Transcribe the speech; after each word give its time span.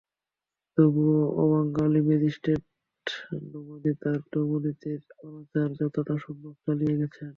তবু 0.77 1.03
অবাঙালি 1.41 1.99
ম্যাজিস্ট্রেট 2.07 2.63
নোমানি 3.45 3.91
তাঁর 4.01 4.19
দমননীতির 4.31 5.01
অনাচার 5.23 5.69
যতটা 5.79 6.13
সম্ভব 6.25 6.53
চালিয়ে 6.63 6.95
গেছেন। 7.01 7.29